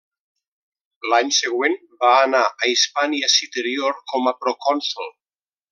L’any 1.11 1.29
següent 1.41 1.75
va 2.05 2.15
anar 2.23 2.41
a 2.49 2.71
Hispània 2.73 3.33
Citerior 3.37 4.03
com 4.15 4.31
a 4.33 4.37
procònsol. 4.45 5.15